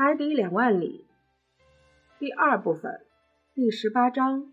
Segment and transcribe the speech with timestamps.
[0.00, 1.04] 海底两万里，
[2.20, 3.00] 第二部分，
[3.52, 4.52] 第十八章。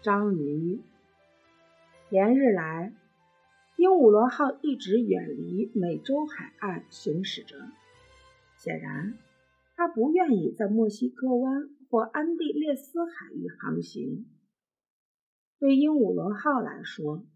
[0.00, 0.80] 章鱼。
[2.08, 2.94] 连日来，
[3.76, 7.58] 鹦鹉螺号一直远离美洲海岸行驶着。
[8.56, 9.18] 显然，
[9.76, 14.24] 它不愿意在墨西哥湾或安地列斯海域航行。
[15.58, 17.26] 对鹦鹉螺号来说，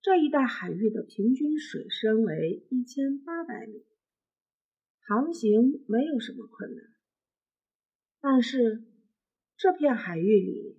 [0.00, 3.82] 这一带海域的平均水深为一千八百米。
[5.04, 6.84] 航行没有什么困难，
[8.20, 8.84] 但是
[9.56, 10.78] 这片海域里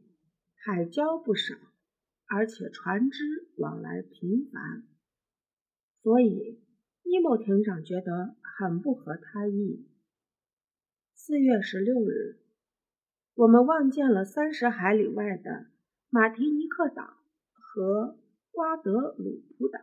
[0.55, 1.55] 海礁不少，
[2.25, 4.87] 而且船只往来频繁，
[6.01, 6.63] 所以
[7.03, 9.87] 尼莫艇长觉得很不合他意。
[11.13, 12.39] 四月十六日，
[13.35, 15.67] 我们望见了三十海里外的
[16.09, 17.17] 马提尼克岛
[17.51, 18.17] 和
[18.51, 19.79] 瓜德鲁普岛。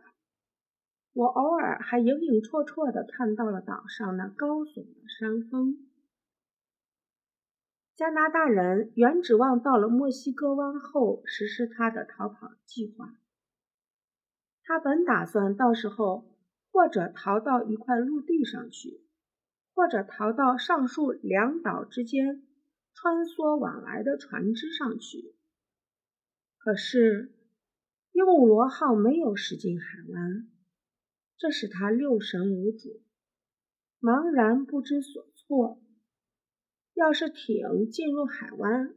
[1.13, 5.87] 我偶尔还影影绰绰地看到了岛上那高耸的山峰。
[7.95, 13.15] 加拿大人原指望到了墨西哥湾后实施他的逃跑计划。
[14.63, 16.37] 他本打算到时候
[16.71, 19.03] 或者逃到一块陆地上去，
[19.75, 22.47] 或者逃到上述两岛之间
[22.93, 25.35] 穿梭往来的船只上去。
[26.57, 27.33] 可是
[28.13, 30.47] 鹦鹉螺号没有驶进海湾。
[31.41, 33.01] 这使他六神无主，
[33.99, 35.81] 茫然不知所措。
[36.93, 38.93] 要是艇进入海湾，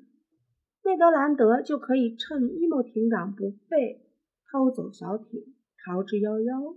[0.85, 4.07] 内德兰德就可以趁伊莫艇长不备，
[4.53, 5.55] 偷走小艇，
[5.87, 6.77] 逃之夭夭。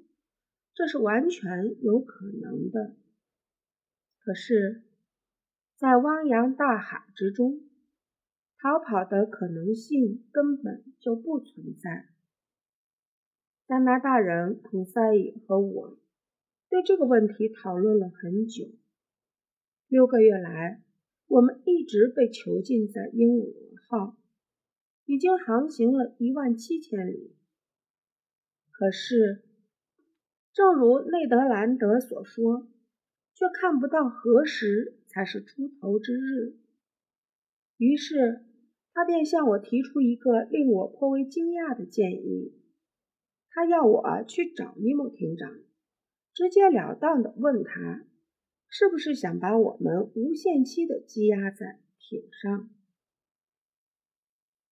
[0.73, 2.95] 这是完全有可能的。
[4.19, 4.83] 可是，
[5.75, 7.59] 在汪洋大海之中，
[8.57, 12.07] 逃跑的可能性根本就不存在。
[13.67, 15.97] 加拿大人孔塞伊和我
[16.69, 18.69] 对这个问题讨论了很久。
[19.89, 20.81] 六个月来，
[21.27, 24.17] 我们一直被囚禁在鹦鹉螺号，
[25.05, 27.35] 已经航行了一万七千里。
[28.71, 29.43] 可是，
[30.53, 32.69] 正如内德兰德所说，
[33.33, 36.55] 却看不到何时才是出头之日。
[37.75, 38.45] 于是，
[38.93, 42.53] 他便向我提出一个令我颇为惊讶的建议。
[43.57, 45.51] 他要我去找尼莫艇长，
[46.31, 48.05] 直截了当地问他，
[48.69, 52.69] 是不是想把我们无限期地积压在艇上？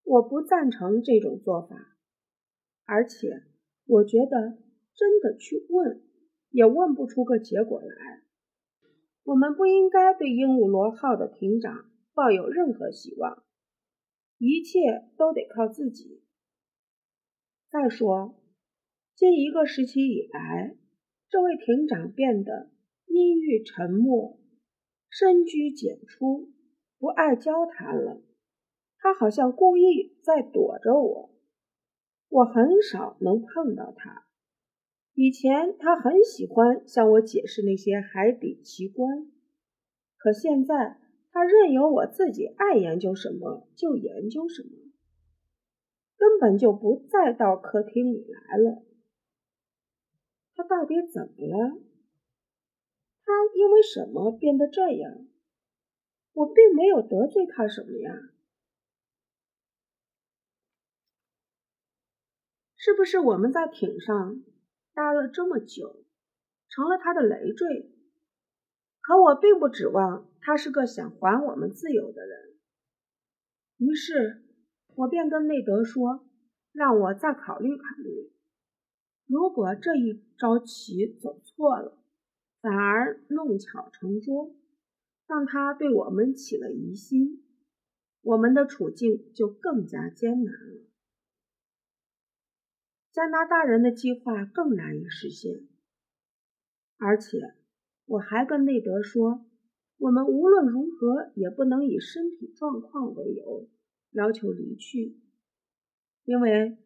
[0.03, 1.97] 我不赞成这种做法，
[2.83, 3.45] 而且
[3.87, 4.59] 我觉得
[4.93, 6.03] 真的去问
[6.51, 8.21] 也问不出个结果来。
[9.23, 13.43] 我们不应该对鹦鹉螺号的艇长抱有任何希望，
[14.37, 16.21] 一切都得靠自己。
[17.71, 18.39] 再说。
[19.15, 20.75] 近一个时期以来，
[21.29, 22.69] 这位艇长变得
[23.05, 24.37] 阴郁沉默，
[25.09, 26.51] 深居简出，
[26.99, 28.21] 不爱交谈了。
[28.97, 31.33] 他好像故意在躲着我。
[32.27, 34.25] 我很少能碰到他。
[35.13, 39.31] 以前他很喜欢向我解释那些海底奇观，
[40.17, 40.97] 可现在
[41.31, 44.71] 他任由我自己爱研究什么就研究什么，
[46.17, 48.83] 根本就不再到客厅里来了。
[50.55, 51.77] 他到底怎么了？
[53.23, 55.27] 他因为什么变得这样？
[56.33, 58.11] 我并没有得罪他什么呀？
[62.75, 64.43] 是不是我们在艇上
[64.93, 66.05] 待了这么久，
[66.69, 67.91] 成了他的累赘？
[69.01, 72.55] 可我并不指望他是个想还我们自由的人。
[73.77, 74.43] 于是，
[74.95, 76.27] 我便跟内德说，
[76.71, 78.34] 让我再考虑考虑。
[79.27, 81.97] 如果这一招棋走错了，
[82.61, 84.55] 反而弄巧成拙，
[85.25, 87.43] 让他对我们起了疑心，
[88.21, 90.81] 我们的处境就更加艰难了。
[93.11, 95.67] 加拿大人的计划更难以实现，
[96.97, 97.55] 而且
[98.05, 99.43] 我还跟内德说，
[99.97, 103.67] 我们无论如何也不能以身体状况为由
[104.11, 105.17] 要求离去，
[106.25, 106.77] 因为。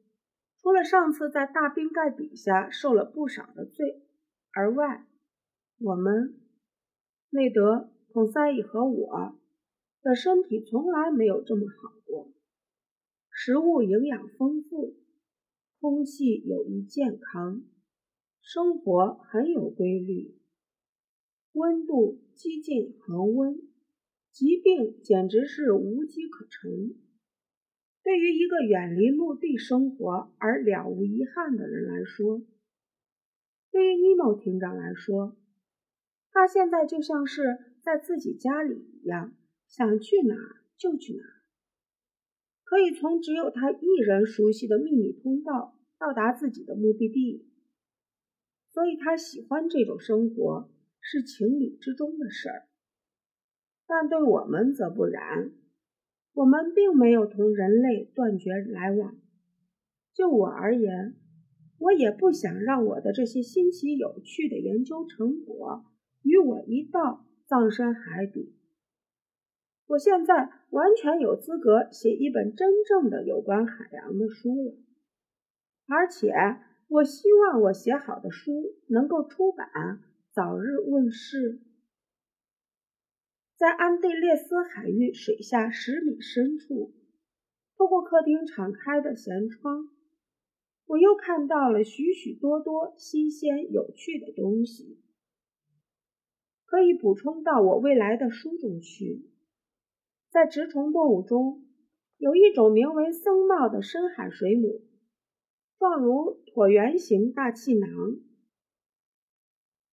[0.61, 4.03] 除了上次在大冰盖底下受了不少的罪
[4.51, 5.07] 而外，
[5.79, 6.37] 我们
[7.29, 9.39] 内德、孔塞伊和我
[10.01, 12.33] 的身体从来没有这么好过。
[13.31, 14.97] 食物营养丰富，
[15.79, 17.63] 空气有益健康，
[18.41, 20.35] 生活很有规律，
[21.53, 23.61] 温度几近恒温，
[24.31, 26.95] 疾病简直是无机可乘。
[28.09, 32.41] 对于一个远离陆地生活而了无遗憾的人来说，
[33.69, 35.37] 对于尼莫艇长来说，
[36.31, 39.35] 他现在就像是在自己家里一样，
[39.67, 41.45] 想去哪儿就去哪儿，
[42.63, 47.47] 可以从只有他一人熟悉的秘密通道到达自己的目的地。
[48.69, 52.63] 所以他喜欢这种生活，是情理之中的事儿。
[53.85, 55.51] 但对我们则不然，
[56.33, 59.17] 我们并没有同人类断绝来往。
[60.13, 61.15] 就我而言，
[61.77, 65.85] 我也不想让我的这些新奇有趣的研究成果
[66.23, 68.55] 与我一道葬身海底。
[69.87, 74.77] 我现在完全有资格写一本真正的有关海洋的书了，
[75.87, 76.33] 而且。
[76.91, 79.67] 我希望我写好的书能够出版，
[80.33, 81.59] 早日问世。
[83.59, 86.93] 在安地列斯海域水下十米深处，
[87.75, 89.89] 透过客厅敞开的舷窗，
[90.85, 95.01] 我又看到了许许多多新鲜有趣的东西，
[96.63, 99.29] 可以补充到我未来的书中去。
[100.29, 101.65] 在直虫动物中，
[102.15, 104.85] 有一种名为僧帽的深海水母。
[105.77, 107.89] 状如椭圆形大气囊，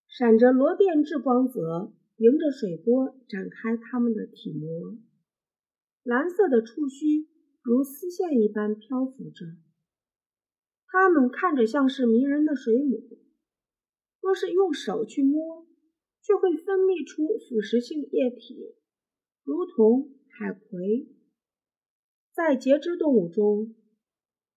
[0.07, 4.99] 闪着螺电质光泽，迎着水波展开它们的体膜。
[6.03, 7.29] 蓝色的触须
[7.63, 9.45] 如丝线一般漂浮着，
[10.87, 13.19] 它们看着像是迷人的水母，
[14.21, 15.67] 若是用手去摸，
[16.23, 18.75] 却会分泌出腐蚀性液体，
[19.43, 21.09] 如同海葵。
[22.33, 23.75] 在节肢动物中。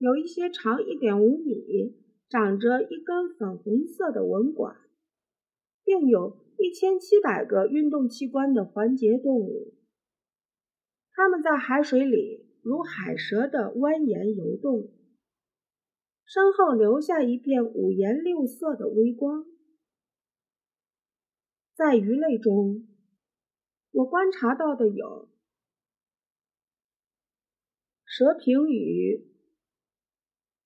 [0.02, 1.94] 有一些长一点五米、
[2.30, 4.78] 长着一根粉红色的纹管，
[5.84, 9.74] 并有一千七百个运动器官的环节动物。
[11.12, 14.92] 它们在海水里如海蛇的蜿蜒游动，
[16.26, 19.46] 身后留下一片五颜六色的微光。
[21.76, 22.88] 在鱼类中，
[23.92, 25.30] 我观察到的有
[28.04, 29.28] 蛇平鱼。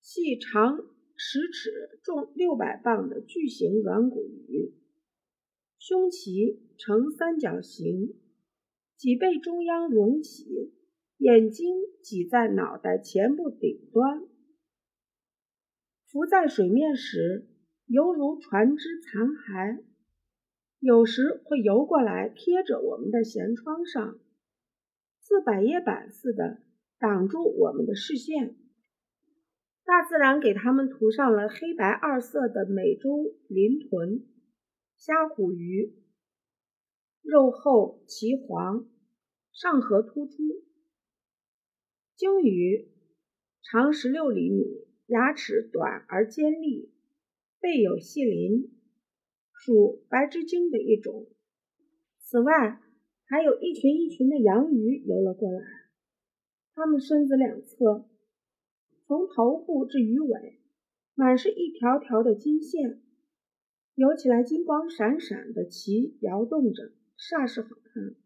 [0.00, 0.76] 细长
[1.16, 4.74] 十尺、重六百磅的巨型软骨鱼，
[5.86, 8.14] 胸鳍呈三角形，
[8.96, 10.72] 脊背中央隆起，
[11.18, 14.22] 眼睛挤在脑袋前部顶端，
[16.10, 17.50] 浮在水面时
[17.84, 19.84] 犹如船只残骸，
[20.80, 24.18] 有时会游过来贴着我们的舷窗上，
[25.20, 26.62] 似百叶板似的
[26.98, 28.56] 挡住我们的视线。
[29.84, 34.24] 大自然给它们涂上了黑白二色的美洲鳞豚、
[34.96, 35.92] 虾虎鱼，
[37.20, 38.88] 肉厚鳍黄，
[39.52, 40.36] 上颌突出；
[42.16, 42.88] 鲸鱼
[43.62, 44.64] 长十六厘米，
[45.06, 46.90] 牙齿短而尖利，
[47.60, 48.70] 背有细鳞，
[49.52, 51.26] 属白肢鲸的一种。
[52.18, 52.80] 此外，
[53.26, 55.60] 还有一群一群的洋鱼游了过来，
[56.74, 58.08] 它们身子两侧。
[59.06, 60.60] 从头部至鱼尾，
[61.14, 63.02] 满是一条条的金线，
[63.94, 68.16] 游起来金光闪闪的鳍摇动着，煞是好看。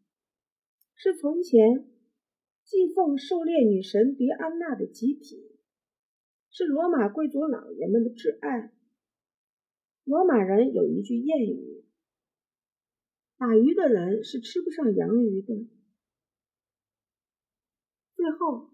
[0.94, 1.88] 是从前
[2.64, 5.38] 祭奉狩猎女神狄安娜的极品，
[6.50, 8.72] 是罗马贵族老爷们的挚爱。
[10.04, 11.84] 罗马人有一句谚语
[13.36, 15.68] ：“打鱼的人是吃不上洋鱼的。”
[18.16, 18.70] 最后。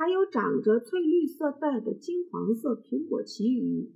[0.00, 3.90] 还有长着翠绿色带的金黄色苹果鳍鱼，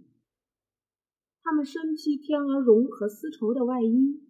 [1.44, 4.20] 他们身披天鹅绒和丝绸的外衣，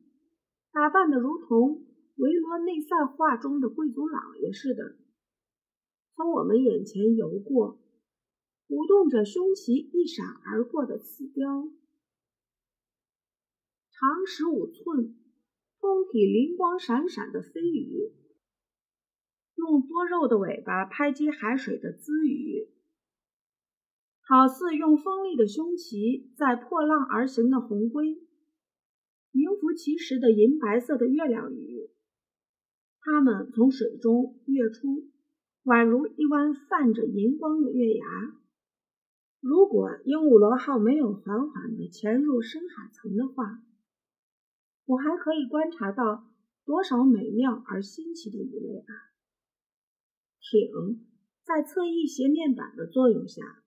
[0.72, 1.84] 打扮的如同
[2.16, 4.96] 维罗内塞画中的贵族老爷似的，
[6.16, 7.78] 从我们眼前游过，
[8.68, 11.68] 舞动着胸鳍一闪而过的刺雕，
[13.90, 15.14] 长十五寸、
[15.80, 18.12] 通体灵光闪闪的飞鱼。
[19.54, 22.71] 用多肉的尾巴拍击海水的鲻鱼，
[24.32, 28.16] 好似用锋利的胸鳍在破浪而行的红龟，
[29.30, 31.90] 名副其实的银白色的月亮鱼。
[33.00, 35.10] 它们从水中跃出，
[35.64, 38.06] 宛如一弯泛着银光的月牙。
[39.42, 43.62] 如果鹦鹉螺号没有缓缓地潜入深海层的话，
[44.86, 46.30] 我还可以观察到
[46.64, 49.12] 多少美妙而新奇的鱼类啊！
[50.40, 51.04] 艇
[51.44, 53.61] 在侧翼斜面板的作用下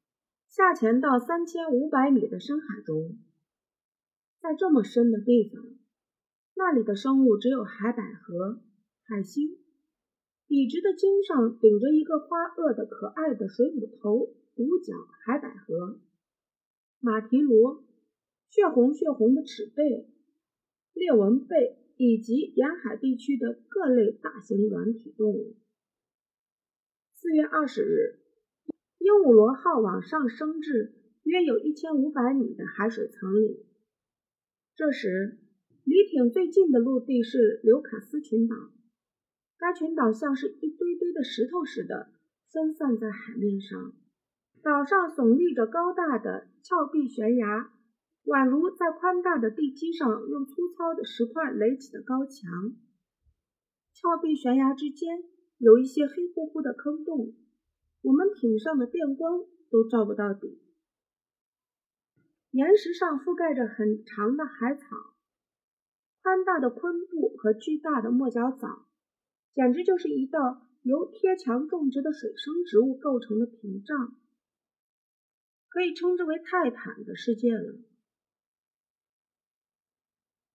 [0.55, 3.19] 下潜到三千五百米的深海中，
[4.39, 5.61] 在这么深的地方，
[6.55, 8.61] 那里的生物只有海百合、
[9.03, 9.57] 海星，
[10.47, 14.93] 笔直的茎上顶着一个花萼的可爱的水母头五角
[15.25, 15.99] 海百合，
[17.01, 17.83] 马蹄螺，
[18.49, 20.07] 血红血红的齿贝，
[20.93, 25.57] 裂纹贝，以及沿海地区的各类大型软体动物。
[27.13, 28.21] 四月二十日，
[29.05, 33.63] 鹦鹉螺号往上升至约有一千五百米的海水层里。
[34.75, 35.37] 这时，
[35.83, 38.55] 离艇最近的陆地是刘卡斯群岛，
[39.59, 42.13] 该群岛像是一堆堆的石头似的
[42.51, 43.93] 分散在海面上，
[44.63, 47.71] 岛上耸立着高大的峭壁悬崖。
[48.25, 52.73] 宛如在宽大的地基上用粗糙的石块垒起的高墙，
[53.93, 55.21] 峭壁悬崖之间
[55.59, 57.35] 有一些黑乎乎的坑洞，
[58.05, 60.61] 我们艇上的电光都照不到底。
[62.51, 64.85] 岩石上覆盖着很长的海草，
[66.21, 68.85] 宽大的昆布和巨大的墨角藻，
[69.55, 74.15] 简直就是一道由贴墙种植的水生植物构成的屏障，
[75.67, 77.79] 可以称之为泰坦的世界了。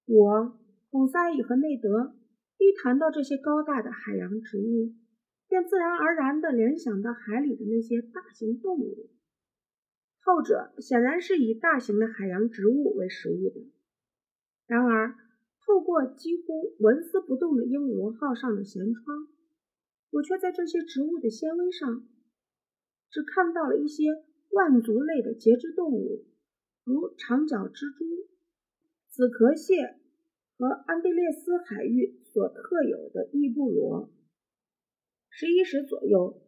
[0.07, 0.59] 我、
[0.91, 2.15] 孔塞伊和内德
[2.59, 4.95] 一谈到这些高大的海洋植物，
[5.51, 9.11] 便自然而然地联想到海里的那些大型动物。
[10.21, 13.69] 后者显然是以大型的海洋植物为食物的。
[14.67, 15.17] 然而，
[15.67, 19.27] 透过几乎纹丝不动的鹦鹉螺号上的舷窗，
[20.13, 22.07] 我却在这些植物的纤维上，
[23.11, 24.05] 只看到了一些
[24.51, 26.27] 腕足类的节肢动物，
[26.85, 28.05] 如长脚蜘蛛、
[29.09, 29.97] 紫壳蟹。
[30.61, 34.11] 和安地列斯海域所特有的异步螺。
[35.31, 36.43] 十一时左右，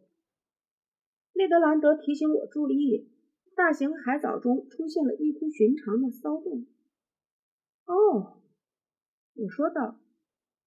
[1.33, 3.09] 内德兰德提醒我注意，
[3.55, 6.67] 大型海藻中出现了异乎寻常的骚动。
[7.85, 8.41] 哦，
[9.33, 9.99] 我说道，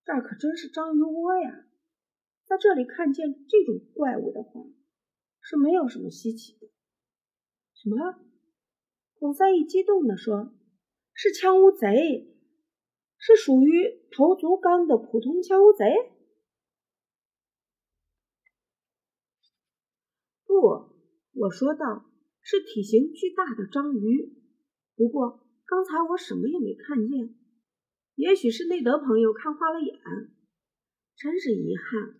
[0.05, 1.67] 这儿可真是章鱼窝呀！
[2.47, 4.63] 在这里看见这种怪物的话，
[5.41, 6.67] 是没有什么稀奇的。
[7.75, 8.21] 什么？
[9.19, 10.53] 孔三一激动地说
[11.15, 12.35] ：“是枪乌贼！”
[13.19, 16.13] 是属于头足纲的普通枪乌贼？
[20.67, 20.91] 不，
[21.33, 22.11] 我说道，
[22.43, 24.35] 是体型巨大的章鱼。
[24.97, 27.37] 不过刚才我什么也没看见，
[28.17, 29.97] 也许是内德朋友看花了眼，
[31.17, 32.19] 真是遗憾。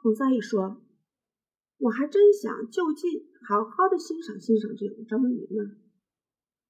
[0.00, 0.80] 孔三一说
[1.76, 5.76] ：“我还真想就近好好的欣赏欣赏这种章鱼呢。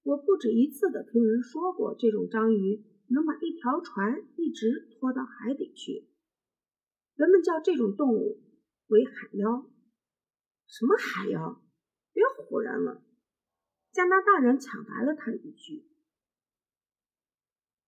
[0.03, 6.07] 我不止一次的听人说过这种章鱼。”能把一条船一直拖到海底去，
[7.17, 8.41] 人们叫这种动物
[8.87, 9.67] 为海妖。
[10.71, 11.61] 什么海妖？
[12.13, 13.03] 别唬人了！
[13.91, 15.85] 加拿大人抢白了他一句。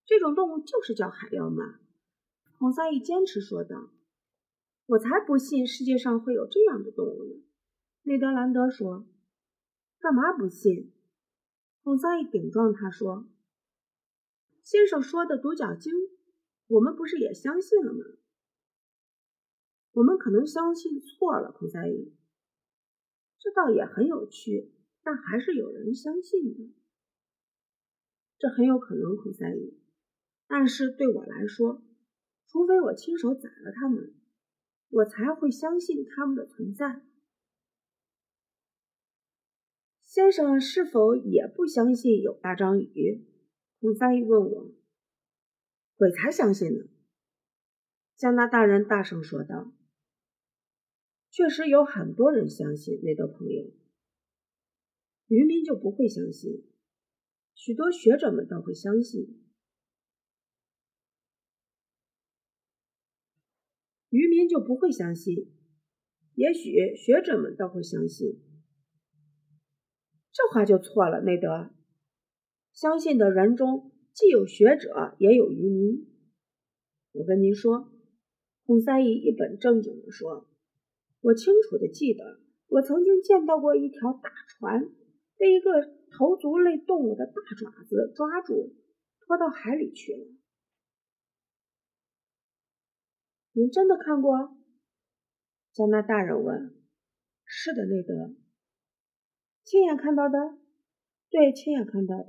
[0.04, 1.78] 这种动物就是叫海妖嘛？
[2.58, 3.90] 孔萨伊坚持说道。
[4.86, 7.44] 我才不信世界上会有这样的动物呢！
[8.02, 9.06] 内德兰德说。
[10.00, 10.92] 干嘛不信？
[11.84, 13.28] 孔萨伊顶撞他说。
[14.64, 15.92] 先生说的独角鲸，
[16.66, 18.04] 我们不是也相信了吗？
[19.92, 22.12] 我们可能相信错了，孔赛伊。
[23.42, 24.70] 这倒也很有趣，
[25.02, 26.70] 但还是有人相信的。
[28.38, 29.80] 这很有可能，孔赛伊。
[30.46, 31.82] 但是对我来说，
[32.46, 34.14] 除非我亲手宰了他们，
[34.90, 37.02] 我才会相信他们的存在。
[40.04, 43.26] 先生是否也不相信有大章鱼？
[43.80, 44.70] 孔三一问我
[45.96, 46.84] ：“鬼才相信呢。”
[48.14, 49.72] 加拿大人大声说道
[51.32, 53.72] ：“确实有很多人相信，那个朋友。
[55.28, 56.62] 渔民就不会相信，
[57.54, 59.42] 许多学者们倒会相信。
[64.10, 65.50] 渔民就不会相信，
[66.34, 68.42] 也许学者们倒会相信。
[70.32, 71.70] 这话就错了，内德。”
[72.74, 76.06] 相信的人中既有学者，也有渔民。
[77.12, 77.90] 我跟您说，
[78.66, 80.46] 孔赛义一本正经地说
[81.22, 84.90] ：“我清楚的记得，我曾经见到过一条大船
[85.38, 85.70] 被一个
[86.10, 88.74] 头足类动物的大爪子抓住，
[89.20, 90.26] 拖到海里去了。”
[93.54, 94.56] 您真的看过？
[95.72, 96.74] 加拿大人问。
[97.46, 98.34] “是的，内德。”
[99.64, 100.58] 亲眼看到的？
[101.30, 102.26] 对，亲眼看到的。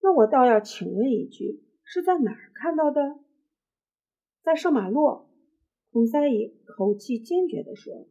[0.00, 3.20] 那我倒要请问一句，是在哪儿看到的？
[4.42, 5.27] 在圣马洛，
[5.90, 8.08] 孔塞伊口气坚决地说：“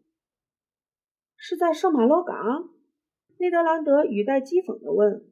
[1.37, 2.69] 是在圣马洛港？”
[3.39, 5.23] 内德兰德语带讥讽地问：“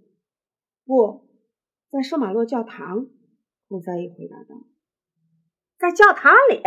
[0.85, 1.27] 不
[1.89, 3.07] 在圣马洛教堂？”
[3.67, 4.67] 孔塞伊回答道
[5.79, 6.61] ：“在教堂里。”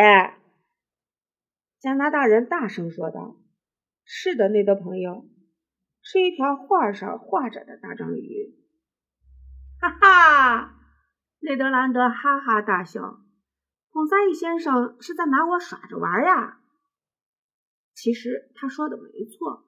[1.78, 3.37] 加拿大人大声说道
[4.04, 5.28] ：“是的，内德朋友，
[6.02, 8.56] 是一条画上画着的大章鱼。”
[9.80, 10.75] 哈哈。
[11.38, 13.20] 内德兰德哈哈大笑
[13.90, 16.61] ：“孔萨伊先生是在拿我耍着玩呀！”
[17.95, 19.66] 其实他说的没错，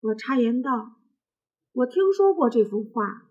[0.00, 0.96] 我插言道
[1.72, 3.26] ：“我听说过这幅画。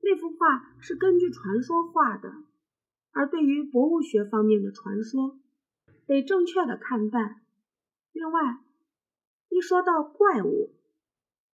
[0.00, 2.32] 那幅画是根据传说画的，
[3.10, 5.40] 而对于博物学方面的传说，
[6.06, 7.42] 得正确的看待。
[8.12, 8.60] 另外，
[9.48, 10.76] 一说到怪物，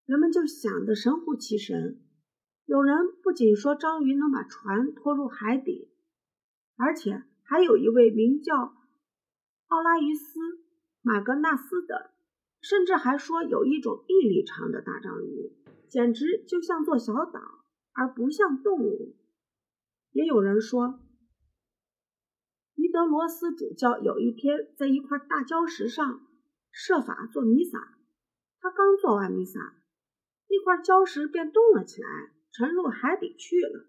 [0.06, 2.02] 人们就想得神乎其神。
[2.66, 5.91] 有人不仅说章鱼能把船拖入海底，
[6.82, 8.74] 而且还有一位名叫
[9.68, 10.40] 奥拉于斯。”
[11.04, 12.12] 马格纳斯的，
[12.62, 15.52] 甚至还说有一种一里长的大章鱼，
[15.90, 17.42] 简直就像座小岛，
[17.94, 19.16] 而不像动物。
[20.12, 21.00] 也有人说，
[22.76, 26.28] 尼德罗斯主教有一天在一块大礁石上
[26.72, 27.98] 设法做弥撒，
[28.60, 29.60] 他刚做完弥撒，
[30.50, 33.88] 那块礁石便动了起来，沉入海底去了。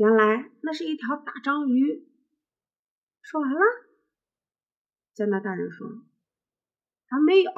[0.00, 2.08] 原来那是一条大章鱼。
[3.20, 3.60] 说完了。
[5.12, 5.86] 加拿大人说
[7.04, 7.52] ：“还没有。”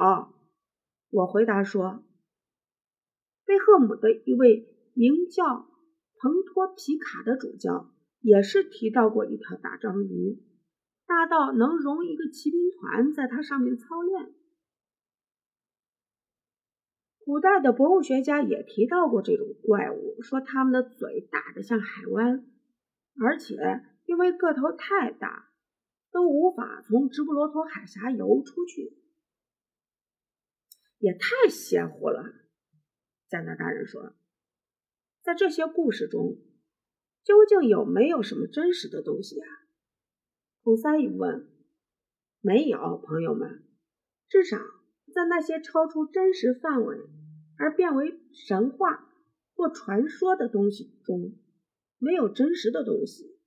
[1.09, 2.03] 我回答说
[3.47, 5.69] ：“贝赫姆的一位名叫
[6.17, 10.43] 彭托皮卡的主教也是提到过一条大章鱼，
[11.07, 14.33] 大到能容一个骑兵团在它上面操练。
[17.25, 22.45] 古代的博物学家也提到过这种怪物，说它们的嘴大得像海湾，
[23.21, 23.55] 而且
[24.05, 25.49] 因为个头太大。”
[26.13, 28.99] 都无法从直布罗陀海峡游出去，
[30.99, 32.23] 也太邪乎了。
[33.27, 34.13] 加拿大人说，
[35.23, 36.37] 在这些故事中，
[37.23, 39.45] 究竟有没有什么真实的东西呀？
[40.61, 41.49] 孔塞一问，
[42.41, 43.63] 没有，朋友们，
[44.29, 44.59] 至少
[45.13, 46.97] 在那些超出真实范围
[47.57, 49.09] 而变为神话
[49.55, 51.33] 或传说的东西中，
[51.99, 53.37] 没有真实的东西。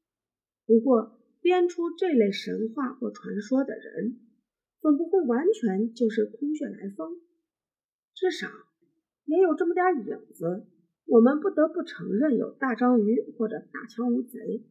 [0.67, 1.13] 不过。
[1.43, 4.19] 编出这类神话或传说的人，
[4.81, 7.21] 总不会完全就是空穴来风，
[8.17, 8.49] 至少
[9.27, 10.67] 也有这么点影子。
[11.05, 14.67] 我们不得不承认有大章鱼或者大枪乌贼，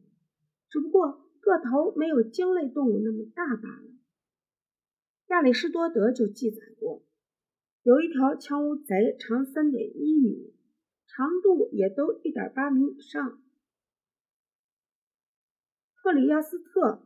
[0.68, 3.95] 只不过个头没有鲸类动物那么大罢了。
[5.28, 7.04] 亚里士多德就记载过，
[7.82, 10.54] 有一条枪乌贼长三点一米，
[11.08, 13.42] 长度也都一点八米以上。
[15.94, 17.02] 克里亚斯特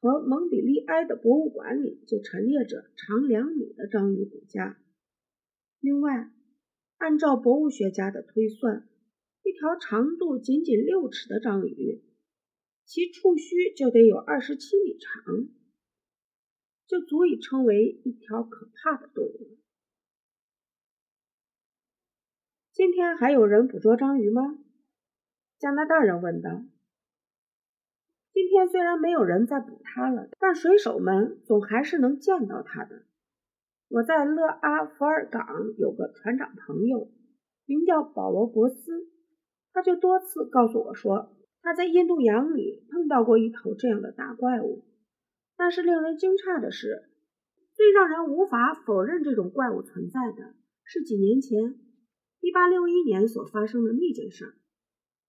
[0.00, 4.80] 和蒙彼利埃的博物馆里就陈列着长两米的章鱼骨架。
[5.78, 6.32] 另外，
[6.96, 8.88] 按照博物学家的推算，
[9.44, 12.02] 一条长度仅仅六尺的章鱼，
[12.86, 15.48] 其触须就得有二十七米长，
[16.88, 19.58] 就足以称为一条可怕的动物。
[22.72, 24.58] 今天还有人捕捉章鱼吗？
[25.58, 26.48] 加拿大人问道。
[28.32, 33.02] 今天虽然没有人在捕它了，但水手们总还是能见到它的。
[33.88, 35.44] 我在勒阿弗尔港
[35.76, 37.10] 有个船长朋友，
[37.66, 39.08] 名叫保罗·博斯，
[39.72, 44.84] 他就多次告诉我说，他在印度洋里碰到过一头这样的大怪物。
[45.58, 47.10] 但是令人惊诧的是，
[47.74, 51.74] 最让人无法否认这种怪物存在的是几年前
[52.40, 54.54] ，1861年所发生的那件事儿。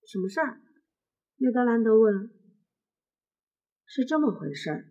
[0.06, 0.62] 什么事儿？
[1.38, 2.30] 内德兰德问。
[3.88, 4.86] 是这么回事儿。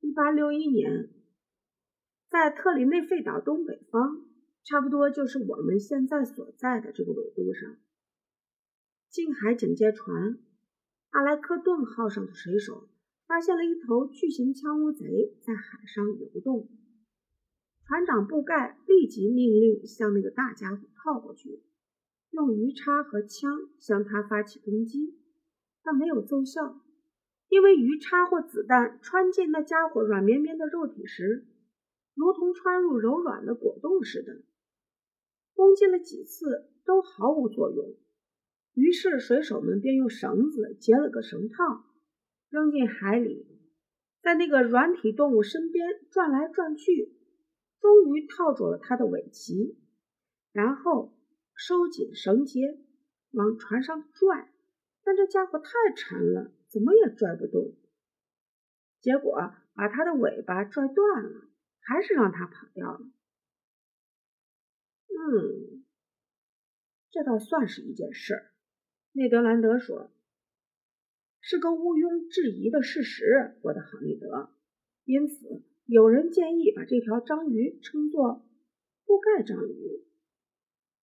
[0.00, 1.10] 一八六一年，
[2.30, 4.24] 在特里内费岛东北方，
[4.64, 7.76] 差不多就是我们现在所在的这个纬度上，
[9.10, 10.38] 近海警戒船
[11.10, 12.88] 阿莱克顿号上的水手
[13.26, 16.68] 发现了一头巨型枪乌贼在海上游动。
[17.84, 21.62] 船长布盖立即命令向那个大家伙靠过去，
[22.30, 25.18] 用鱼叉和枪向他发起攻击，
[25.82, 26.80] 但没有奏效。
[27.48, 31.46] 因为鱼叉或子弹穿进那家伙软绵绵的肉体时，
[32.14, 34.42] 如同穿入柔软的果冻似的，
[35.54, 37.94] 攻击了几次都毫无作用。
[38.74, 41.84] 于是水手们便用绳子结了个绳套，
[42.48, 43.46] 扔进海里，
[44.22, 47.16] 在那个软体动物身边转来转去，
[47.80, 49.76] 终于套住了它的尾鳍，
[50.52, 51.16] 然后
[51.54, 52.78] 收紧绳结，
[53.30, 54.52] 往船上拽。
[55.04, 56.52] 但这家伙太沉了。
[56.68, 57.76] 怎么也拽不动，
[59.00, 63.00] 结果把他的尾巴拽断了，还是让他跑掉了。
[65.08, 65.84] 嗯，
[67.08, 68.50] 这倒算是一件事儿。
[69.12, 70.10] 内德兰德说
[71.48, 74.50] ：“是个毋庸置疑的事实，我的好内德。
[75.04, 78.44] 因此，有人建议把这条章鱼称作
[79.04, 80.02] 布盖章鱼。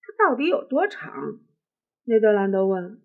[0.02, 1.40] 它到底有多长？”
[2.04, 3.02] 内德兰德问。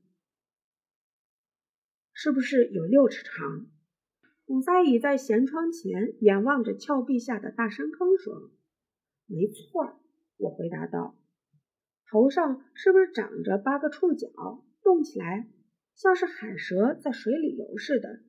[2.12, 3.68] 是不是有六尺长？
[4.44, 8.51] 孔塞乙在舷窗前眼望着峭壁下的大深坑说
[9.31, 10.01] ：“没错。”
[10.38, 11.16] 我回答道
[12.11, 14.29] ：“头上是不是长着八个触角，
[14.83, 15.48] 动起来
[15.98, 18.20] 像是海蛇在水里游似的？”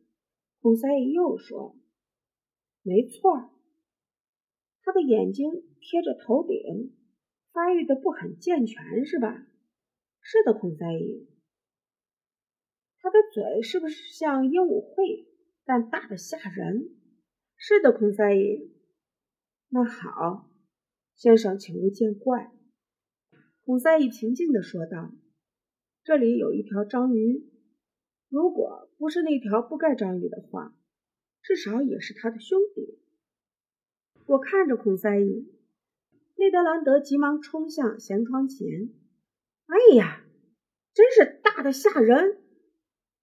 [0.59, 1.77] 孔塞伊又说
[2.83, 3.53] ：“没错。”
[4.83, 6.93] 他的眼睛贴着头顶，
[7.53, 9.45] 发育的不很健全，是吧？
[10.19, 11.29] 是的，孔塞伊。
[12.97, 15.27] 他的嘴是不是像鹦鹉喙，
[15.63, 16.89] 但大的吓人？
[17.55, 18.73] 是的，孔塞伊。
[19.69, 20.49] 那好。
[21.15, 22.51] 先生，请勿见怪。”
[23.63, 25.13] 孔塞伊平静地说道
[26.03, 27.47] ，“这里有一条章鱼，
[28.29, 30.75] 如果不是那条布盖章鱼的话，
[31.41, 32.99] 至少也是他的兄弟。”
[34.25, 35.51] 我看着孔塞伊，
[36.35, 38.89] 内德兰德急忙冲向舷窗前。
[39.65, 40.23] “哎呀，
[40.93, 42.37] 真是大的吓人！”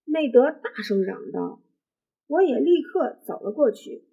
[0.05, 1.63] 内德大声嚷道。
[2.29, 4.05] 我也立刻走了过去，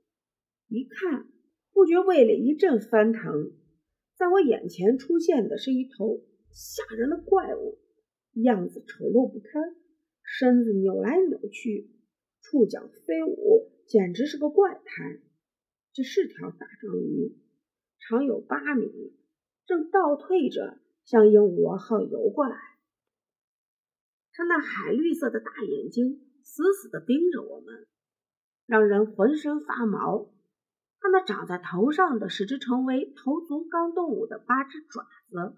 [0.68, 1.28] 一看，
[1.72, 3.54] 不觉胃里一阵翻腾。
[4.16, 7.80] 在我眼前出现的是一头吓人的怪物，
[8.34, 9.76] 样子丑陋不堪，
[10.36, 11.92] 身子扭来扭去，
[12.42, 15.20] 触角飞舞，简直是个怪胎。
[15.94, 17.38] 这是条大章鱼，
[18.00, 19.16] 长有八米，
[19.68, 22.58] 正倒退着向鹦鹉螺号游过来。
[24.32, 27.86] 它那海绿色的大眼睛死死地盯着我们，
[28.66, 30.34] 让人浑身发毛。
[31.00, 35.56] 它那长在头上的，使之成为头足纲动物的八只爪子，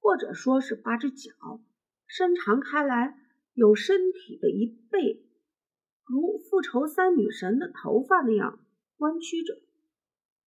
[0.00, 1.60] 或者说是八只脚，
[2.06, 3.18] 伸长开来，
[3.54, 5.24] 有身体的一背，
[6.04, 9.62] 如复仇三女神的头发那样弯曲着。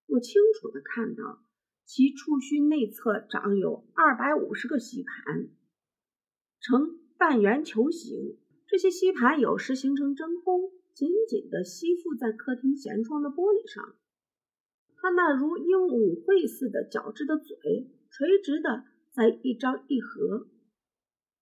[0.07, 1.41] 我清楚地看到，
[1.85, 5.47] 其触须内侧长有二百五十个吸盘，
[6.59, 8.37] 呈半圆球形。
[8.67, 13.95] 这些吸盘有时形成真空，紧紧地吸附在客厅舷窗的玻璃上。
[14.97, 17.55] 它那如鹦鹉喙似的角质的嘴，
[18.09, 20.49] 垂直的在一张一合。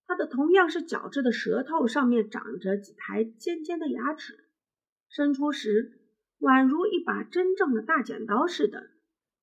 [0.07, 4.45] 它的同样是角质的舌头上面长着几排尖尖的牙齿，
[5.09, 5.99] 伸出时
[6.39, 8.91] 宛如一把真正的大剪刀似的，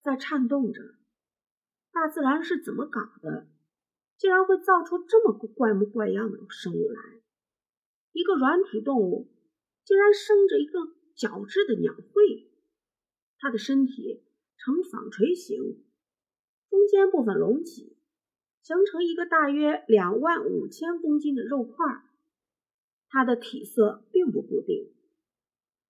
[0.03, 0.81] 在颤动着。
[1.91, 3.49] 大自然是怎么搞的，
[4.17, 7.21] 竟然会造出这么怪模怪样的生物来？
[8.13, 9.31] 一个软体动物
[9.85, 10.79] 竟然生着一个
[11.17, 12.51] 角质的鸟喙！
[13.39, 14.23] 它的身体
[14.57, 15.85] 呈纺锤形，
[16.71, 17.97] 中间部分隆起，
[18.63, 22.03] 形成一个大约两万五千公斤的肉块。
[23.09, 24.95] 它的体色并不固定，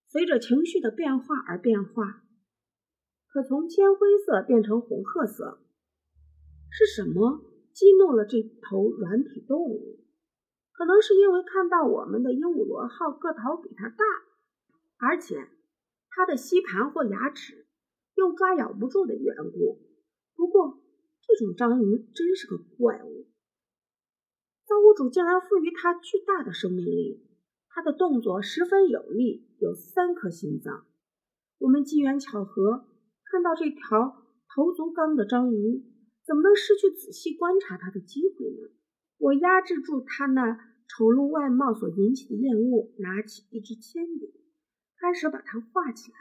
[0.09, 2.25] 随着情绪的变化而变化，
[3.29, 5.61] 可从铅灰色变成红褐色。
[6.71, 10.01] 是什么激怒了这头软体动物？
[10.73, 14.05] 可能是因为看到我们的鹦鹉螺号个头比它大，
[14.99, 15.49] 而且。
[16.15, 17.65] 它的吸盘或牙齿
[18.17, 19.81] 又抓咬不住的缘故。
[20.37, 20.82] 不过，
[21.27, 23.27] 这种章鱼真是个怪物。
[24.67, 27.29] 造物主竟然赋予它巨大的生命力。
[27.75, 30.87] 它的动作十分有力，有三颗心脏。
[31.57, 32.87] 我们机缘巧合
[33.25, 35.83] 看到这条头足纲的章鱼，
[36.27, 38.69] 怎么能失去仔细观察它的机会呢？
[39.17, 44.35] 我压制住它那丑陋外貌所引起的厌恶，拿起一支铅笔。
[44.99, 46.19] 开始把它画起来。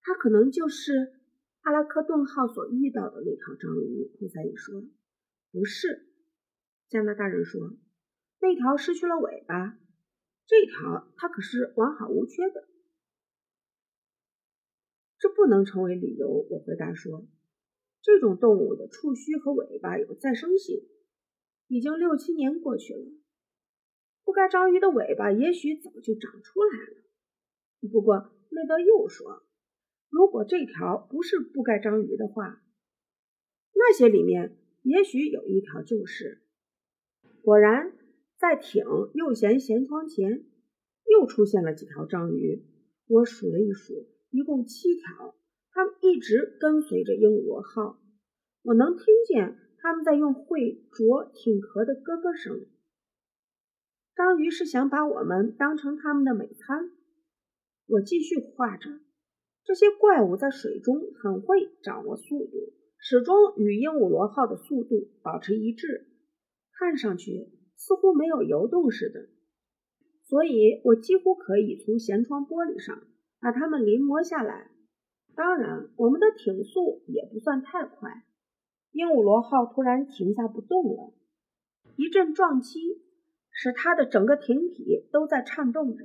[0.00, 1.19] 它可能就是
[1.62, 4.10] 阿拉克顿号所遇到的那条章鱼。
[4.18, 4.82] 库塞伊说
[5.52, 6.06] ：“不是。”
[6.88, 7.76] 加拿大人说
[8.40, 9.78] ：“那条失去了尾巴，
[10.46, 12.68] 这条它可是完好无缺的。”
[15.18, 16.28] 这不能成为理由。
[16.28, 17.28] 我回答说
[18.00, 20.88] ：“这种动物的触须和尾巴有再生性。
[21.68, 23.12] 已经六七年过去了，
[24.24, 27.02] 不该章鱼的尾巴也许早就长出来了。”
[27.92, 29.44] 不过，内德又说，
[30.10, 32.60] 如果这条不是布盖章鱼的话，
[33.72, 36.42] 那些里面也许有一条就是。
[37.42, 37.92] 果然，
[38.36, 40.44] 在艇右舷舷窗前
[41.06, 42.66] 又出现了几条章鱼。
[43.06, 45.34] 我数了一数，一共七条。
[45.72, 48.02] 它们一直跟随着鹦鹉螺号，
[48.62, 52.66] 我能听见它们在用喙啄艇壳的咯咯声。
[54.16, 56.90] 章鱼是想把我们当成它们的美餐。
[57.86, 59.00] 我继续画着，
[59.64, 66.08] 这些怪物在水中很会掌握速度，始终与鹦鹉螺号的速度保持一致，
[66.78, 69.28] 看上去似乎没有游动似的。
[70.22, 73.02] 所以我几乎可以从舷窗玻璃上
[73.40, 74.70] 把它们临摹下来。
[75.34, 78.24] 当然，我们的艇速也不算太快。
[78.92, 81.14] 鹦鹉螺号突然停下不动了，
[81.96, 82.80] 一阵撞击
[83.50, 86.04] 使它的整个艇体都在颤动着。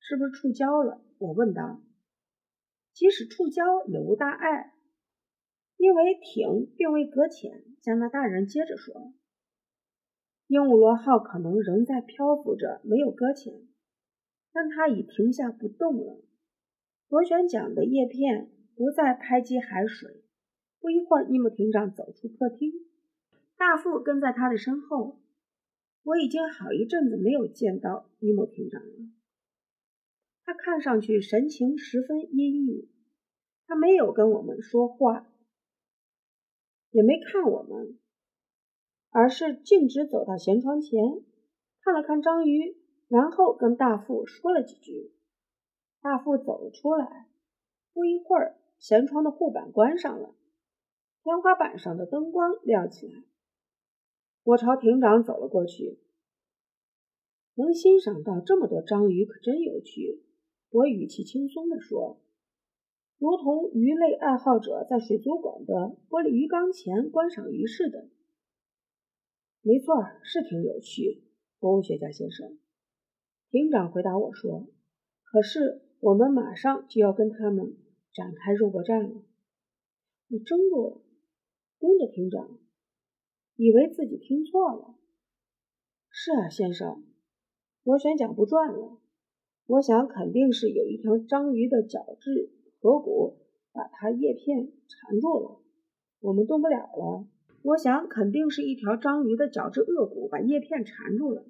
[0.00, 1.02] 是不是触礁了？
[1.18, 1.80] 我问道。
[2.94, 4.72] 即使触礁也无大碍，
[5.76, 7.64] 因为艇并未搁浅。
[7.82, 9.12] 加拿大人接着说
[10.48, 13.52] ：“鹦鹉螺号可能仍在漂浮着，没有搁浅，
[14.52, 16.24] 但它已停下不动了。
[17.08, 20.22] 螺旋桨的叶片不再拍击海水。”
[20.80, 22.70] 不一会儿，尼莫艇长走出客厅，
[23.56, 25.18] 大副跟在他的身后。
[26.02, 28.92] 我已经好一阵子没有见到尼莫艇长了。
[30.44, 32.88] 他看上去神情十分阴郁，
[33.66, 35.26] 他没有跟我们说话，
[36.90, 37.98] 也没看我们，
[39.08, 41.02] 而是径直走到舷窗前，
[41.80, 42.76] 看了看章鱼，
[43.08, 45.14] 然后跟大副说了几句。
[46.02, 47.26] 大副走了出来，
[47.94, 50.34] 不一会儿，舷窗的护板关上了，
[51.22, 53.24] 天花板上的灯光亮起来。
[54.42, 55.98] 我朝艇长走了过去，
[57.54, 60.22] 能欣赏到这么多章鱼，可真有趣。
[60.74, 62.20] 我语气轻松地说，
[63.16, 68.08] 如同鱼类爱好者在水族馆的玻璃鱼缸前观赏鱼似的。
[69.62, 71.22] 没错，是挺有趣，
[71.60, 72.58] 博物学家先生。
[73.50, 74.66] 庭长回答我说
[75.22, 77.76] ：“可是我们马上就要跟他们
[78.12, 79.22] 展开肉搏战了。”
[80.26, 81.00] 我怔住了，
[81.78, 82.58] 盯着庭长，
[83.54, 84.96] 以为自己听错了。
[86.10, 87.04] 是啊，先生，
[87.84, 88.98] 螺旋桨不转了。
[89.66, 92.50] 我想肯定是有一条章鱼的角质
[92.80, 93.38] 颌骨
[93.72, 95.60] 把它叶片缠住了，
[96.20, 97.26] 我们动不了了。
[97.62, 101.46] 我想肯定是一条章鱼的角质颚骨把叶片缠住了，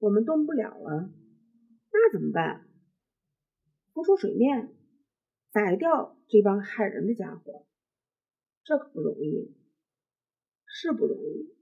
[0.00, 1.10] 我们动不了了。
[1.92, 2.66] 那怎么办？
[3.92, 4.74] 浮出水面，
[5.52, 7.66] 宰掉这帮害人的家伙。
[8.64, 9.54] 这可不容易，
[10.66, 11.54] 是不容易。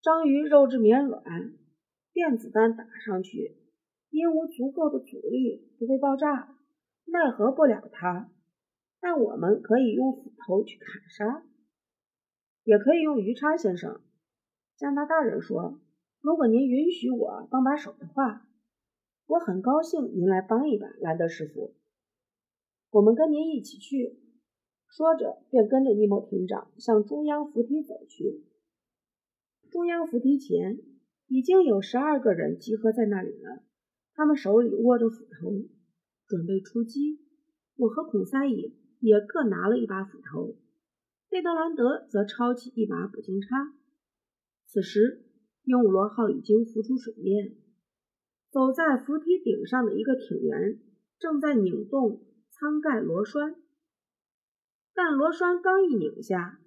[0.00, 1.52] 章鱼肉质绵软，
[2.12, 3.57] 电子弹打上去。
[4.10, 6.56] 因无足够的阻力，不会爆炸，
[7.04, 8.30] 奈何不了它。
[9.00, 11.44] 但我们可以用斧头去砍杀，
[12.64, 13.56] 也可以用鱼叉。
[13.56, 14.00] 先生，
[14.76, 15.80] 加拿大人说
[16.20, 18.48] ：“如果您允许我帮把手的话，
[19.26, 21.74] 我很高兴您来帮一把，兰德师傅。
[22.90, 24.18] 我们跟您一起去。”
[24.90, 28.42] 说着，便跟着尼莫艇长向中央扶梯走去。
[29.70, 30.78] 中央扶梯前
[31.26, 33.62] 已经有十二个人集合在那里了。
[34.18, 35.68] 他们手里握着斧头，
[36.26, 37.20] 准备出击。
[37.76, 40.56] 我和孔塞伊也各拿了一把斧头，
[41.30, 43.72] 费德兰德则抄起一把捕鲸叉。
[44.66, 45.24] 此时，
[45.62, 47.58] 鹦鹉螺号已经浮出水面，
[48.50, 50.80] 走在扶梯顶上的一个艇员
[51.20, 53.54] 正在拧动舱盖螺栓，
[54.94, 56.58] 但螺栓刚一拧下，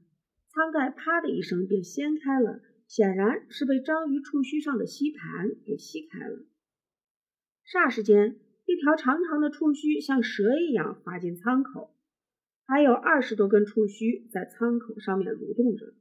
[0.47, 6.45] 舱盖啪的一声便掀开了，显然是被章鱼触须上的吸盘给吸开了。
[7.71, 11.95] 霎时间，一条长长的触须像蛇一样滑进舱口，
[12.65, 15.93] 还有二十多根触须在舱口上面蠕动着。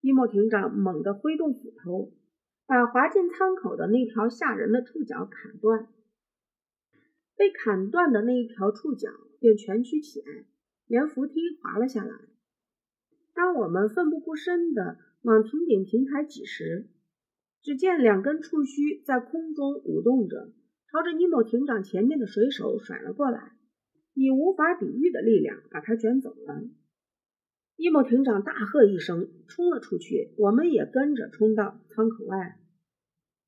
[0.00, 2.12] 伊莫艇长猛地挥动斧头，
[2.64, 5.88] 把滑进舱口的那条吓人的触角砍断。
[7.34, 9.08] 被砍断的那一条触角
[9.40, 10.44] 便蜷曲起来，
[10.86, 12.20] 沿扶梯滑了下来。
[13.32, 15.12] 当我们奋不顾身的。
[15.24, 16.86] 往艇顶平台挤时，
[17.62, 20.52] 只见两根触须在空中舞动着，
[20.92, 23.52] 朝着尼莫艇长前面的水手甩了过来，
[24.12, 26.68] 以无法抵御的力量把他卷走了。
[27.76, 32.58] 尼莫艇长大喝一声，冲了出去，我们也跟着冲到舱口外。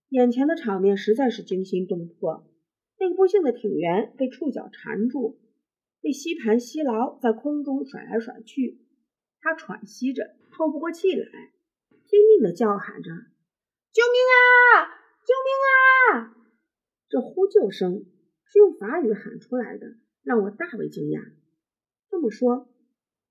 [0.09, 2.51] 眼前的场面实在是惊心动魄。
[2.99, 5.39] 那个不幸的艇员被触角缠住，
[6.01, 8.81] 被吸盘吸牢，在空中甩来甩去，
[9.43, 11.53] 他喘息着，透不过气来。
[12.09, 13.11] 拼命地叫喊着
[13.93, 14.87] ：“救命啊！
[15.27, 16.37] 救命啊！”
[17.11, 18.07] 这呼救声
[18.45, 21.33] 是用法语喊出来的，让我大为惊讶。
[22.09, 22.69] 这么说，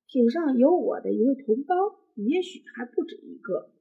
[0.07, 1.75] 艇上有我的一位同胞，
[2.15, 3.71] 也许还不止一个。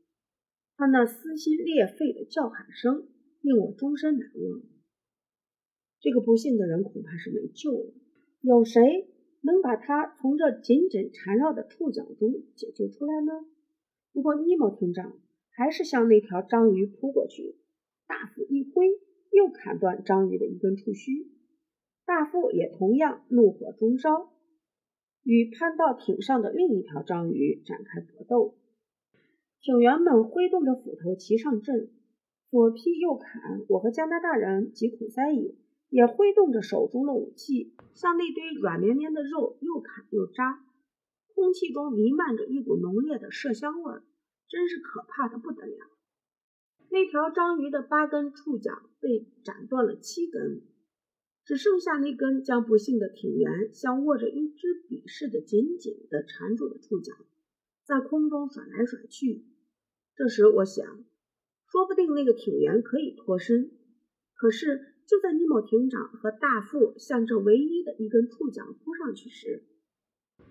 [0.76, 3.09] 他那撕心裂肺的叫喊声
[3.40, 4.62] 令我终身难忘。
[6.00, 7.94] 这个不幸的人恐怕是没救了。
[8.40, 9.09] 有谁
[9.40, 13.33] 能把他从这紧紧缠绕的触角中解救出来呢？
[14.14, 15.12] 不过，尼莫艇长
[15.50, 17.57] 还是向那条章鱼扑过去，
[18.07, 18.87] 大斧一挥，
[19.33, 21.33] 又砍断章鱼的一根触须。
[22.07, 24.33] 大副也同样怒火中烧，
[25.24, 28.55] 与攀到艇上的另一条章鱼展开搏斗。
[29.61, 31.90] 艇员们挥动着斧头齐上阵，
[32.50, 33.62] 左劈右砍。
[33.68, 40.64] 我和加拿大人及孔塞伊也挥动着手中的武器，向那堆软绵绵的肉又砍又扎。
[41.35, 44.05] 空气中弥漫着一股浓烈的麝香味儿，
[44.49, 45.77] 真是可怕的不得了。
[46.90, 48.70] 那条章鱼的八根触角
[49.01, 50.62] 被斩断了七根，
[51.44, 57.12] 只剩下那根将不幸的挺员像握着一支笔似的紧紧地缠住了触角，
[57.85, 59.44] 在空中甩来甩去。
[60.14, 61.05] 这时我想，
[61.66, 63.73] 说不定那个挺员可以脱身。
[64.37, 69.64] 可是就在尼莫艇长和大副向这唯一的一根触角扑上去时，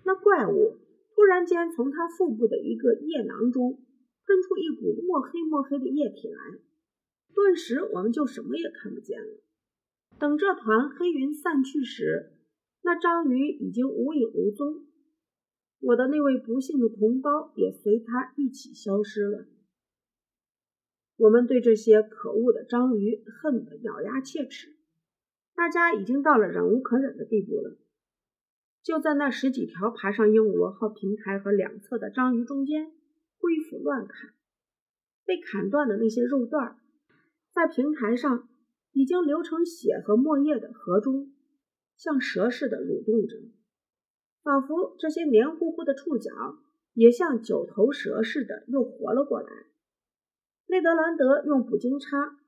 [0.04, 0.78] 那怪物
[1.14, 3.80] 突然间从他腹部的一个液囊中。
[4.26, 6.58] 喷出一股墨黑墨黑的液体来，
[7.34, 9.42] 顿时我们就什么也看不见了。
[10.18, 12.32] 等这团黑云散去时，
[12.80, 14.86] 那章鱼已经无影无踪，
[15.78, 19.44] 我的那位不幸的同胞也随它一起消失了。
[21.18, 24.74] 我们对这些可恶的章鱼恨得咬牙切齿，
[25.54, 27.76] 大家已经到了忍无可忍的地步了。
[28.84, 32.92] 就在那十几条爬上鹦鹉螺号平台和两侧的章鱼中间。
[33.36, 34.30] 挥斧乱砍，
[35.26, 36.78] 被砍断的那些肉段，
[37.52, 38.48] 在平台上
[38.92, 41.30] 已经流成血和沫液的河中，
[41.94, 43.36] 像蛇似的蠕动着，
[44.42, 46.30] 仿佛这些黏糊糊的触角
[46.94, 49.48] 也像九头蛇似的又活了过来。
[50.68, 52.38] 内德兰德用捕鲸叉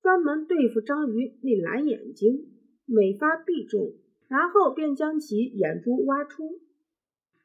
[0.00, 2.48] 专门对付章鱼那蓝眼睛，
[2.86, 3.92] 每发必中，
[4.28, 6.60] 然后便将其眼珠挖出。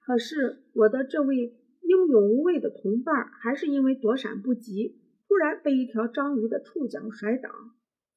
[0.06, 1.60] 可是我的这位。
[1.86, 7.50] 英勇无畏的同伴还是因为躲闪不及，突然被一条章鱼的触角甩倒，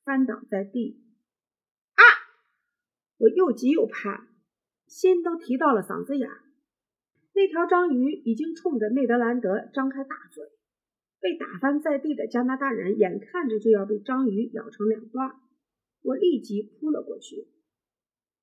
[0.05, 1.03] 翻倒在地。
[1.95, 2.01] 啊！
[3.19, 4.29] 我又急又怕，
[4.87, 6.31] 心都提到了嗓子眼。
[7.35, 10.45] 那条章鱼已经冲着内德兰德张开大嘴，
[11.21, 15.41] 被打翻在地的加拿大人眼看着就要被章鱼咬成两段，
[16.03, 17.49] 我立即扑了过去。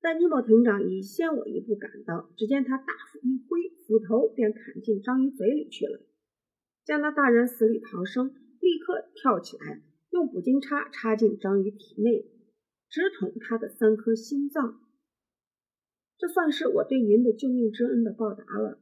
[0.04, 5.98] 但尼莫艇长已先我一步赶到，只见他大斧一挥，斧头便砍进章鱼嘴里去了。
[6.84, 8.26] 加拿大人死里逃生，
[8.60, 12.26] 立刻跳起来，用捕鲸叉插进章鱼体内，
[12.90, 14.82] 直捅他的三颗心脏。
[16.18, 18.78] 这算是我对您的救命之恩的报答了，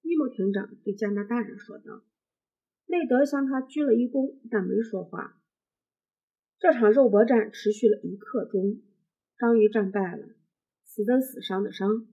[0.00, 2.02] 尼莫艇长对加拿大人说道。
[2.86, 5.38] 内德向他鞠了一躬，但没说话。
[6.58, 8.80] 这场肉搏战持续了一刻钟，
[9.36, 10.28] 章鱼战败了。
[10.94, 12.06] 死的死，伤的伤，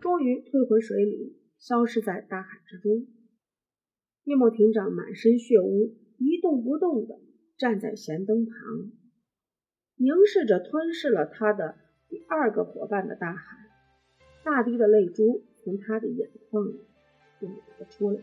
[0.00, 3.08] 终于退回水里，消失在大海之中。
[4.22, 7.18] 尼莫艇长满身血污，一动不动地
[7.58, 8.92] 站在舷灯旁，
[9.96, 11.74] 凝视着吞噬了他的
[12.08, 13.68] 第二个伙伴的大海。
[14.44, 16.78] 大滴的泪珠从他的眼眶里
[17.40, 18.22] 流了出来。